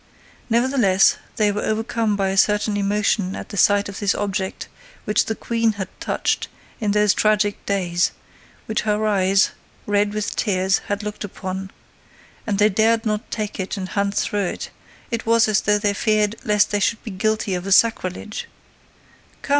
Nevertheless, 0.49 1.17
they 1.35 1.51
were 1.51 1.61
overcome 1.61 2.15
by 2.15 2.29
a 2.29 2.35
certain 2.35 2.75
emotion 2.75 3.35
at 3.35 3.49
the 3.49 3.55
sight 3.55 3.87
of 3.87 3.99
this 3.99 4.15
object 4.15 4.67
which 5.05 5.25
the 5.25 5.35
Queen 5.35 5.73
had 5.73 5.89
touched 5.99 6.47
in 6.79 6.89
those 6.89 7.13
tragic 7.13 7.63
days, 7.67 8.09
which 8.65 8.81
her 8.81 9.05
eyes, 9.05 9.51
red 9.85 10.15
with 10.15 10.35
tears, 10.35 10.79
had 10.87 11.03
looked 11.03 11.23
upon—And 11.23 12.57
they 12.57 12.69
dared 12.69 13.05
not 13.05 13.29
take 13.29 13.59
it 13.59 13.77
and 13.77 13.89
hunt 13.89 14.15
through 14.15 14.45
it: 14.47 14.69
it 15.11 15.27
was 15.27 15.47
as 15.47 15.61
though 15.61 15.77
they 15.77 15.93
feared 15.93 16.35
lest 16.43 16.71
they 16.71 16.79
should 16.79 17.03
be 17.03 17.11
guilty 17.11 17.53
of 17.53 17.67
a 17.67 17.71
sacrilege— 17.71 18.47
"Come, 19.43 19.49
M. 19.49 19.49